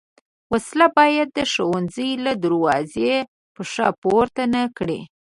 وسله 0.51 0.87
باید 0.97 1.27
د 1.31 1.39
ښوونځي 1.51 2.09
له 2.25 2.31
دروازې 2.43 3.13
پښه 3.55 3.87
پورته 4.01 4.43
نه 4.55 4.63
کړي 4.77 5.01